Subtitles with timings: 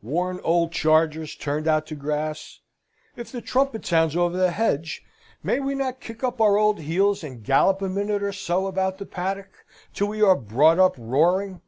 [0.00, 2.60] Worn old chargers turned out to grass,
[3.16, 5.04] if the trumpet sounds over the hedge,
[5.42, 8.96] may we not kick up our old heels, and gallop a minute or so about
[8.96, 11.60] the paddock, till we are brought up roaring?